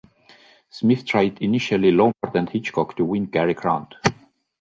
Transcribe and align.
Smith 0.71 1.05
tried 1.05 1.37
initially 1.43 1.91
Lombard 1.91 2.35
and 2.35 2.49
Hitchcock, 2.49 2.95
to 2.97 3.05
win 3.05 3.27
Cary 3.27 3.53
Grant. 3.53 3.93